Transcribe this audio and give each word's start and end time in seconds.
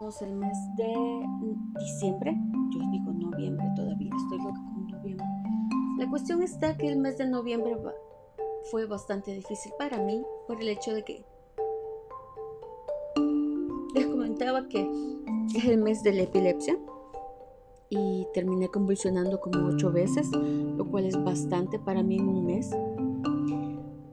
el 0.00 0.32
mes 0.36 0.56
de 0.76 0.94
diciembre, 1.80 2.32
yo 2.72 2.78
digo 2.92 3.12
noviembre 3.12 3.66
todavía, 3.74 4.10
estoy 4.16 4.38
loca 4.38 4.60
con 4.72 4.86
noviembre. 4.86 5.26
La 5.98 6.08
cuestión 6.08 6.40
está 6.40 6.76
que 6.76 6.86
el 6.86 6.98
mes 6.98 7.18
de 7.18 7.26
noviembre 7.26 7.76
fue 8.70 8.86
bastante 8.86 9.32
difícil 9.32 9.72
para 9.76 9.98
mí 9.98 10.22
por 10.46 10.62
el 10.62 10.68
hecho 10.68 10.94
de 10.94 11.04
que 11.04 11.24
les 13.92 14.06
comentaba 14.06 14.68
que 14.68 14.88
es 15.56 15.64
el 15.64 15.78
mes 15.78 16.04
de 16.04 16.12
la 16.12 16.22
epilepsia 16.22 16.78
y 17.90 18.28
terminé 18.32 18.68
convulsionando 18.68 19.40
como 19.40 19.66
ocho 19.66 19.90
veces, 19.90 20.30
lo 20.30 20.88
cual 20.88 21.06
es 21.06 21.22
bastante 21.24 21.80
para 21.80 22.04
mí 22.04 22.18
en 22.18 22.28
un 22.28 22.46
mes. 22.46 22.70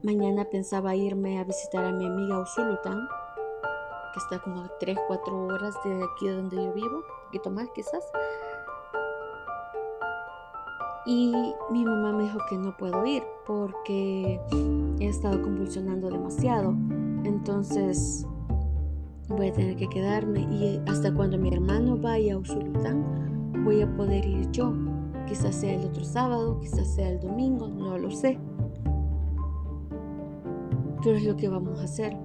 Mañana 0.01 0.45
pensaba 0.45 0.95
irme 0.95 1.37
a 1.37 1.43
visitar 1.43 1.85
a 1.85 1.91
mi 1.91 2.07
amiga 2.07 2.39
Usulután 2.39 3.07
que 4.15 4.19
está 4.21 4.39
como 4.39 4.61
a 4.61 4.71
3, 4.79 4.97
4 5.07 5.45
horas 5.45 5.75
de 5.83 6.01
aquí 6.01 6.29
donde 6.29 6.55
yo 6.55 6.71
vivo, 6.71 6.97
un 6.99 7.25
poquito 7.25 7.51
más 7.51 7.67
quizás. 7.75 8.03
Y 11.05 11.33
mi 11.69 11.83
mamá 11.83 12.13
me 12.13 12.23
dijo 12.23 12.39
que 12.49 12.57
no 12.57 12.75
puedo 12.77 13.05
ir 13.05 13.23
porque 13.45 14.39
he 14.99 15.07
estado 15.07 15.41
convulsionando 15.41 16.09
demasiado. 16.09 16.73
Entonces 17.25 18.25
voy 19.27 19.49
a 19.49 19.53
tener 19.53 19.75
que 19.75 19.89
quedarme 19.89 20.41
y 20.41 20.81
hasta 20.87 21.13
cuando 21.13 21.37
mi 21.37 21.53
hermano 21.53 21.97
vaya 21.97 22.35
a 22.35 22.37
Usulután 22.37 23.53
voy 23.65 23.81
a 23.81 23.97
poder 23.97 24.25
ir 24.25 24.49
yo. 24.51 24.73
Quizás 25.27 25.55
sea 25.55 25.73
el 25.73 25.85
otro 25.85 26.05
sábado, 26.05 26.59
quizás 26.61 26.87
sea 26.87 27.09
el 27.09 27.19
domingo, 27.19 27.67
no 27.67 27.97
lo 27.97 28.11
sé. 28.11 28.39
Pero 31.03 31.17
es 31.17 31.25
lo 31.25 31.35
que 31.35 31.49
vamos 31.49 31.79
a 31.81 31.83
hacer. 31.83 32.24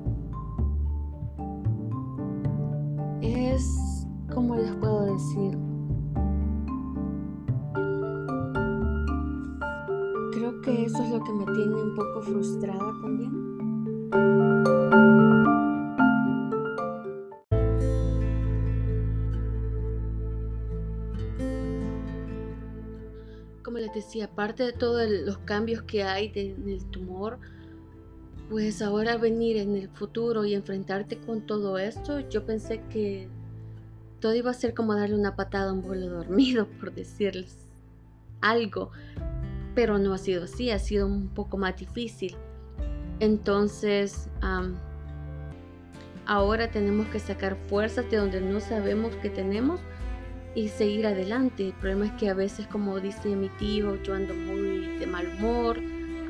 Es, 3.60 4.06
como 4.32 4.56
les 4.56 4.72
puedo 4.76 5.12
decir? 5.12 5.58
Creo 10.32 10.60
que 10.62 10.84
eso 10.84 11.02
es 11.02 11.10
lo 11.10 11.22
que 11.22 11.32
me 11.32 11.44
tiene 11.44 11.74
un 11.74 11.94
poco 11.94 12.22
frustrada 12.22 12.92
también. 13.02 13.50
Como 23.62 23.78
les 23.78 23.92
decía, 23.92 24.24
aparte 24.26 24.64
de 24.64 24.72
todos 24.72 25.08
los 25.08 25.38
cambios 25.38 25.82
que 25.82 26.02
hay 26.02 26.32
en 26.34 26.68
el 26.68 26.84
tumor, 26.86 27.38
pues 28.48 28.82
ahora 28.82 29.16
venir 29.16 29.58
en 29.58 29.76
el 29.76 29.88
futuro 29.90 30.44
y 30.44 30.54
enfrentarte 30.54 31.18
con 31.18 31.46
todo 31.46 31.78
esto, 31.78 32.20
yo 32.28 32.44
pensé 32.44 32.82
que 32.90 33.28
todo 34.20 34.34
iba 34.34 34.50
a 34.50 34.54
ser 34.54 34.74
como 34.74 34.94
darle 34.94 35.16
una 35.16 35.36
patada 35.36 35.70
a 35.70 35.72
un 35.72 35.82
vuelo 35.82 36.08
dormido, 36.08 36.66
por 36.80 36.92
decirles 36.92 37.56
algo, 38.40 38.90
pero 39.74 39.98
no 39.98 40.14
ha 40.14 40.18
sido 40.18 40.44
así, 40.44 40.70
ha 40.70 40.78
sido 40.78 41.06
un 41.06 41.28
poco 41.28 41.56
más 41.56 41.76
difícil. 41.76 42.36
Entonces, 43.18 44.28
ahora 46.26 46.70
tenemos 46.70 47.06
que 47.08 47.18
sacar 47.18 47.56
fuerzas 47.68 48.10
de 48.10 48.16
donde 48.16 48.40
no 48.40 48.60
sabemos 48.60 49.14
que 49.16 49.28
tenemos 49.28 49.80
y 50.54 50.68
seguir 50.68 51.06
adelante. 51.06 51.66
El 51.66 51.74
problema 51.74 52.06
es 52.06 52.12
que 52.12 52.30
a 52.30 52.34
veces, 52.34 52.66
como 52.66 52.98
dice 52.98 53.36
mi 53.36 53.50
tío, 53.50 54.02
yo 54.02 54.14
ando 54.14 54.34
muy 54.34 54.98
de 54.98 55.06
mal 55.06 55.26
humor 55.38 55.78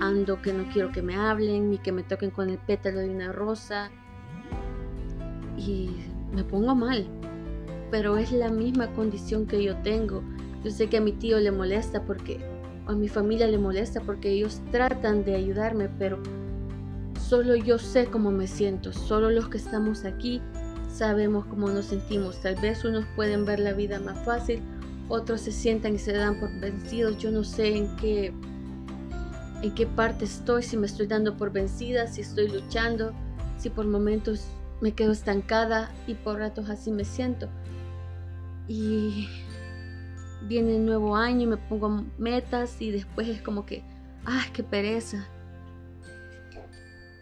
ando 0.01 0.41
que 0.41 0.53
no 0.53 0.65
quiero 0.73 0.91
que 0.91 1.03
me 1.03 1.15
hablen 1.15 1.71
ni 1.71 1.79
que 1.79 1.93
me 1.93 2.03
toquen 2.03 2.31
con 2.31 2.49
el 2.49 2.59
pétalo 2.59 3.01
de 3.01 3.11
una 3.11 3.33
rosa 3.33 3.91
y 5.59 5.91
me 6.33 6.43
pongo 6.43 6.75
mal. 6.75 7.07
Pero 7.91 8.17
es 8.17 8.33
la 8.33 8.51
misma 8.51 8.93
condición 8.95 9.47
que 9.47 9.63
yo 9.63 9.77
tengo. 9.79 10.23
Yo 10.65 10.71
sé 10.71 10.89
que 10.89 10.99
a 10.99 11.01
mi 11.01 11.13
tío 11.13 11.39
le 11.39 11.51
molesta 11.51 12.05
porque 12.05 12.41
a 12.87 12.93
mi 12.93 13.09
familia 13.09 13.47
le 13.47 13.59
molesta 13.59 14.01
porque 14.01 14.31
ellos 14.31 14.61
tratan 14.73 15.25
de 15.25 15.37
ayudarme, 15.37 15.89
pero 15.99 16.19
solo 17.21 17.55
yo 17.55 17.79
sé 17.79 18.07
cómo 18.07 18.31
me 18.31 18.47
siento. 18.47 18.93
Solo 18.93 19.31
los 19.31 19.49
que 19.49 19.59
estamos 19.59 20.05
aquí 20.05 20.41
sabemos 20.93 21.47
cómo 21.47 21.69
nos 21.69 21.87
sentimos. 21.87 22.41
Tal 22.41 22.57
vez 22.57 22.85
unos 22.85 23.05
pueden 23.17 23.45
ver 23.45 23.61
la 23.61 23.73
vida 23.73 24.01
más 24.01 24.25
fácil, 24.25 24.61
otros 25.09 25.41
se 25.41 25.53
sientan 25.53 25.95
y 25.95 25.99
se 25.99 26.13
dan 26.13 26.39
por 26.41 26.51
vencidos. 26.61 27.19
Yo 27.19 27.31
no 27.31 27.45
sé 27.45 27.77
en 27.77 27.97
qué 27.97 28.33
en 29.63 29.75
qué 29.75 29.87
parte 29.87 30.25
estoy, 30.25 30.63
si 30.63 30.77
me 30.77 30.87
estoy 30.87 31.07
dando 31.07 31.37
por 31.37 31.53
vencida, 31.53 32.07
si 32.07 32.23
estoy 32.23 32.49
luchando, 32.49 33.13
si 33.59 33.69
por 33.69 33.87
momentos 33.87 34.47
me 34.81 34.93
quedo 34.93 35.13
estancada 35.13 35.93
y 36.07 36.15
por 36.15 36.39
ratos 36.39 36.71
así 36.71 36.91
me 36.91 37.05
siento. 37.05 37.49
Y 38.71 39.29
viene 40.47 40.77
el 40.77 40.87
nuevo 40.87 41.17
año 41.17 41.41
y 41.43 41.47
me 41.47 41.57
pongo 41.57 42.05
metas 42.19 42.81
y 42.81 42.93
después 42.93 43.27
es 43.27 43.43
como 43.43 43.67
que, 43.67 43.83
¡ah, 44.25 44.45
qué 44.53 44.63
pereza! 44.63 45.27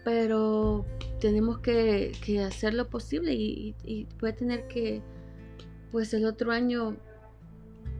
Pero 0.05 0.85
tenemos 1.19 1.57
que, 1.57 2.13
hacer 2.47 2.75
lo 2.75 2.87
posible 2.87 3.33
y, 3.33 3.73
y, 3.83 4.07
voy 4.21 4.29
a 4.29 4.35
tener 4.35 4.67
que, 4.67 5.01
pues 5.91 6.13
el 6.13 6.27
otro 6.27 6.51
año, 6.51 6.97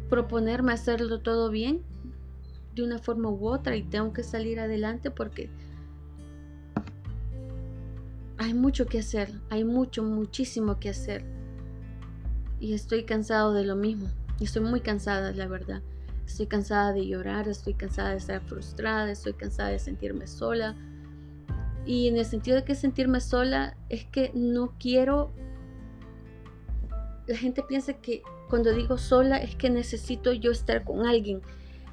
proponerme 0.09 0.72
hacerlo 0.72 1.20
todo 1.22 1.50
bien 1.50 1.82
de 2.76 2.84
una 2.84 3.00
forma 3.00 3.32
u 3.32 3.48
otra 3.48 3.76
y 3.76 3.82
tengo 3.82 4.14
que 4.14 4.22
salir 4.22 4.59
adelante 4.59 5.09
porque 5.09 5.50
hay 8.38 8.54
mucho 8.54 8.86
que 8.86 9.00
hacer, 9.00 9.32
hay 9.50 9.64
mucho, 9.64 10.04
muchísimo 10.04 10.80
que 10.80 10.90
hacer. 10.90 11.39
Y 12.59 12.74
estoy 12.74 13.03
cansado 13.03 13.53
de 13.53 13.66
lo 13.66 13.75
mismo. 13.75 14.08
Estoy 14.40 14.64
muy 14.64 14.81
cansada, 14.81 15.31
la 15.31 15.47
verdad. 15.47 15.81
Estoy 16.25 16.47
cansada 16.47 16.94
de 16.94 17.08
llorar, 17.08 17.47
estoy 17.47 17.74
cansada 17.74 18.12
de 18.12 18.18
estar 18.18 18.42
frustrada, 18.42 19.12
estoy 19.12 19.34
cansada 19.34 19.70
de 19.70 19.80
sentirme 19.80 20.28
sola. 20.28 20.75
Y 21.86 22.08
en 22.08 22.18
el 22.18 22.25
sentido 22.25 22.58
de 22.58 22.64
que 22.64 22.75
sentirme 22.75 23.20
sola 23.22 23.75
es 23.90 24.06
que 24.06 24.31
no 24.34 24.74
quiero... 24.80 25.31
La 27.28 27.38
gente 27.38 27.64
piensa 27.64 27.94
que 27.94 28.22
cuando 28.50 28.74
digo 28.74 28.97
sola 28.97 29.38
es 29.38 29.56
que 29.56 29.70
necesito 29.70 30.34
yo 30.34 30.52
estar 30.52 30.84
con 30.84 31.06
alguien 31.06 31.41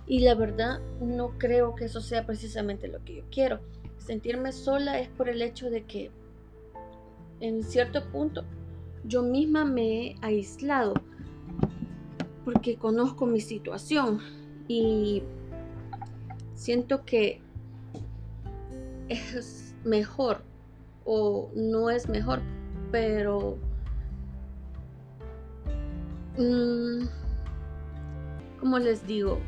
y 0.07 0.21
la 0.21 0.35
verdad 0.35 0.81
no 1.01 1.37
creo 1.39 1.75
que 1.75 1.87
eso 1.87 2.01
sea 2.01 2.25
precisamente 2.27 2.89
lo 2.89 3.05
que 3.05 3.17
yo 3.17 3.23
quiero. 3.31 3.61
Sentirme 3.99 4.53
sola 4.53 4.99
es 5.01 5.09
por 5.09 5.29
el 5.29 5.43
hecho 5.43 5.69
de 5.69 5.85
que 5.85 6.11
en 7.41 7.63
cierto 7.65 8.05
punto 8.11 8.45
yo 9.05 9.23
misma 9.23 9.65
me 9.65 9.83
he 9.83 10.17
aislado 10.23 10.95
porque 12.45 12.77
conozco 12.77 13.27
mi 13.27 13.41
situación 13.41 14.21
y 14.69 15.23
siento 16.55 17.05
que 17.05 17.41
es 19.09 19.75
mejor 19.85 20.43
o 21.05 21.51
no 21.55 21.91
es 21.91 22.09
mejor, 22.09 22.41
pero 22.91 23.57
mm, 26.37 27.07
como 28.61 28.79
les 28.79 29.07
digo, 29.07 29.39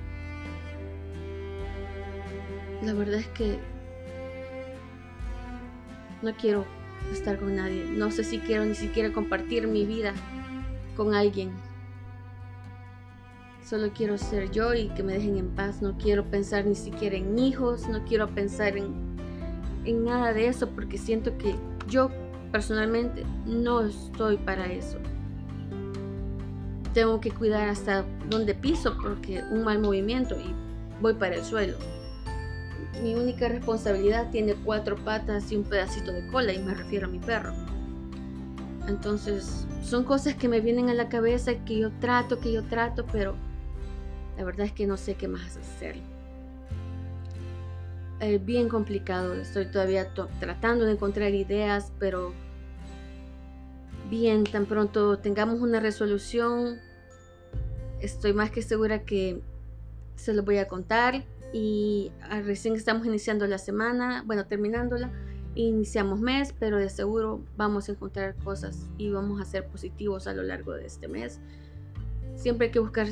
la 2.82 2.92
verdad 2.94 3.16
es 3.16 3.28
que 3.28 3.58
no 6.22 6.32
quiero 6.34 6.64
estar 7.12 7.38
con 7.38 7.56
nadie. 7.56 7.84
No 7.84 8.10
sé 8.10 8.24
si 8.24 8.38
quiero 8.38 8.64
ni 8.64 8.74
siquiera 8.74 9.12
compartir 9.12 9.66
mi 9.66 9.86
vida 9.86 10.12
con 10.96 11.14
alguien. 11.14 11.50
Solo 13.64 13.90
quiero 13.92 14.16
ser 14.16 14.50
yo 14.50 14.74
y 14.74 14.88
que 14.88 15.02
me 15.02 15.14
dejen 15.14 15.36
en 15.36 15.48
paz. 15.48 15.82
No 15.82 15.96
quiero 15.98 16.24
pensar 16.24 16.64
ni 16.64 16.74
siquiera 16.74 17.16
en 17.16 17.38
hijos. 17.38 17.88
No 17.88 18.04
quiero 18.04 18.28
pensar 18.28 18.76
en, 18.76 18.94
en 19.84 20.04
nada 20.04 20.32
de 20.32 20.48
eso 20.48 20.68
porque 20.70 20.98
siento 20.98 21.36
que 21.38 21.54
yo 21.88 22.10
personalmente 22.50 23.24
no 23.46 23.82
estoy 23.82 24.36
para 24.38 24.66
eso. 24.72 24.98
Tengo 26.94 27.20
que 27.20 27.30
cuidar 27.30 27.68
hasta 27.68 28.04
donde 28.30 28.54
piso 28.54 28.96
porque 29.02 29.42
un 29.50 29.64
mal 29.64 29.78
movimiento 29.80 30.34
y 30.34 30.54
voy 31.00 31.14
para 31.14 31.36
el 31.36 31.44
suelo 31.44 31.76
mi 33.02 33.14
única 33.14 33.48
responsabilidad 33.48 34.30
tiene 34.30 34.54
cuatro 34.54 34.96
patas 34.96 35.50
y 35.52 35.56
un 35.56 35.64
pedacito 35.64 36.12
de 36.12 36.26
cola 36.28 36.52
y 36.52 36.58
me 36.58 36.74
refiero 36.74 37.06
a 37.06 37.10
mi 37.10 37.18
perro. 37.18 37.52
Entonces, 38.88 39.66
son 39.82 40.04
cosas 40.04 40.34
que 40.34 40.48
me 40.48 40.60
vienen 40.60 40.88
a 40.88 40.94
la 40.94 41.08
cabeza 41.08 41.64
que 41.64 41.78
yo 41.78 41.92
trato, 42.00 42.40
que 42.40 42.52
yo 42.52 42.64
trato, 42.64 43.06
pero 43.12 43.34
la 44.36 44.44
verdad 44.44 44.66
es 44.66 44.72
que 44.72 44.86
no 44.86 44.96
sé 44.96 45.14
qué 45.14 45.28
más 45.28 45.56
hacer. 45.56 45.96
Es 48.20 48.44
bien 48.44 48.68
complicado, 48.68 49.34
estoy 49.34 49.66
todavía 49.66 50.12
tratando 50.40 50.84
de 50.84 50.92
encontrar 50.92 51.34
ideas, 51.34 51.92
pero 52.00 52.32
bien, 54.10 54.44
tan 54.44 54.66
pronto 54.66 55.18
tengamos 55.18 55.60
una 55.60 55.78
resolución, 55.78 56.80
estoy 58.00 58.32
más 58.32 58.50
que 58.50 58.62
segura 58.62 59.04
que 59.04 59.40
se 60.16 60.32
lo 60.32 60.42
voy 60.42 60.58
a 60.58 60.66
contar 60.66 61.24
y 61.52 62.12
ah, 62.22 62.40
recién 62.40 62.74
estamos 62.76 63.06
iniciando 63.06 63.46
la 63.46 63.58
semana, 63.58 64.22
bueno, 64.26 64.46
terminándola 64.46 65.12
iniciamos 65.54 66.20
mes, 66.20 66.54
pero 66.58 66.78
de 66.78 66.88
seguro 66.88 67.42
vamos 67.56 67.88
a 67.88 67.92
encontrar 67.92 68.36
cosas 68.36 68.88
y 68.96 69.10
vamos 69.10 69.40
a 69.40 69.44
ser 69.44 69.66
positivos 69.66 70.26
a 70.26 70.32
lo 70.32 70.42
largo 70.42 70.72
de 70.72 70.86
este 70.86 71.08
mes. 71.08 71.40
Siempre 72.36 72.66
hay 72.66 72.72
que 72.72 72.78
buscar 72.78 73.08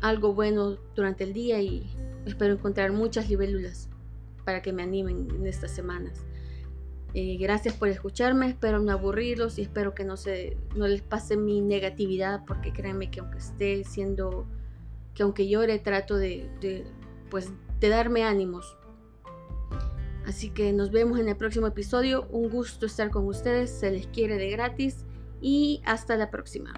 algo 0.00 0.32
bueno 0.32 0.78
durante 0.94 1.24
el 1.24 1.32
día 1.32 1.60
y 1.60 1.90
espero 2.24 2.54
encontrar 2.54 2.92
muchas 2.92 3.28
libélulas 3.28 3.88
para 4.44 4.62
que 4.62 4.72
me 4.72 4.82
animen 4.82 5.28
en 5.30 5.46
estas 5.46 5.72
semanas. 5.72 6.24
Eh, 7.14 7.36
gracias 7.38 7.74
por 7.74 7.88
escucharme, 7.88 8.48
espero 8.48 8.80
no 8.80 8.92
aburrirlos 8.92 9.58
y 9.58 9.62
espero 9.62 9.94
que 9.94 10.04
no, 10.04 10.16
se, 10.16 10.56
no 10.76 10.86
les 10.86 11.02
pase 11.02 11.36
mi 11.36 11.60
negatividad 11.60 12.44
porque 12.46 12.72
créanme 12.72 13.10
que 13.10 13.20
aunque 13.20 13.38
esté 13.38 13.84
siendo, 13.84 14.46
que 15.14 15.22
aunque 15.22 15.48
llore 15.48 15.78
trato 15.78 16.16
de, 16.16 16.50
de, 16.60 16.84
pues, 17.28 17.50
de 17.80 17.88
darme 17.88 18.24
ánimos. 18.24 18.76
Así 20.26 20.50
que 20.50 20.72
nos 20.72 20.90
vemos 20.90 21.18
en 21.18 21.28
el 21.28 21.36
próximo 21.36 21.66
episodio, 21.66 22.26
un 22.30 22.50
gusto 22.50 22.86
estar 22.86 23.10
con 23.10 23.26
ustedes, 23.26 23.70
se 23.70 23.90
les 23.90 24.06
quiere 24.08 24.36
de 24.36 24.50
gratis 24.50 25.06
y 25.40 25.80
hasta 25.86 26.16
la 26.16 26.30
próxima. 26.30 26.74